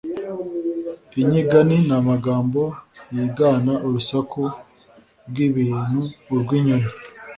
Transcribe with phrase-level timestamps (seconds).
[1.21, 2.61] Inyigana ni amagambo
[3.15, 4.41] yigana urusaku
[5.29, 5.99] rw ibintu
[6.33, 6.89] urw inyoni